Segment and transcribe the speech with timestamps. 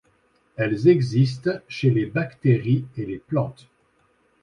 [0.55, 3.67] Elles existent chez les bactéries et les plantes.